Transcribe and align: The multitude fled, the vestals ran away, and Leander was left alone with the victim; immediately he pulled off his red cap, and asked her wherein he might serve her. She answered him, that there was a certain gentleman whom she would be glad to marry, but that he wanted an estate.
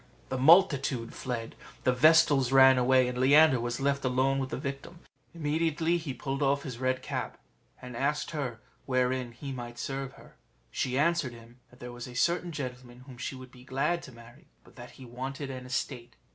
The 0.29 0.37
multitude 0.39 1.13
fled, 1.13 1.55
the 1.83 1.93
vestals 1.93 2.51
ran 2.51 2.79
away, 2.79 3.07
and 3.07 3.19
Leander 3.19 3.59
was 3.59 3.79
left 3.79 4.03
alone 4.03 4.39
with 4.39 4.49
the 4.49 4.57
victim; 4.57 5.01
immediately 5.35 5.99
he 5.99 6.11
pulled 6.11 6.41
off 6.41 6.63
his 6.63 6.79
red 6.79 7.03
cap, 7.03 7.37
and 7.79 7.95
asked 7.95 8.31
her 8.31 8.59
wherein 8.87 9.31
he 9.31 9.51
might 9.51 9.77
serve 9.77 10.13
her. 10.13 10.37
She 10.71 10.97
answered 10.97 11.33
him, 11.33 11.59
that 11.69 11.79
there 11.79 11.91
was 11.91 12.07
a 12.07 12.15
certain 12.15 12.51
gentleman 12.51 13.01
whom 13.01 13.17
she 13.19 13.35
would 13.35 13.51
be 13.51 13.63
glad 13.63 14.01
to 14.01 14.11
marry, 14.11 14.47
but 14.63 14.75
that 14.75 14.93
he 14.97 15.05
wanted 15.05 15.51
an 15.51 15.67
estate. 15.67 16.15